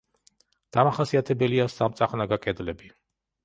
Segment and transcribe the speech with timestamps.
[0.77, 2.95] დამახასიათებელია სამწახნაგა კედლები.